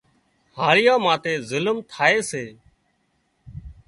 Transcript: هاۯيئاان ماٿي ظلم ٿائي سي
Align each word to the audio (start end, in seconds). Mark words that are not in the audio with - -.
هاۯيئاان 0.57 1.01
ماٿي 1.05 1.33
ظلم 1.49 1.77
ٿائي 1.91 2.19
سي 2.29 2.45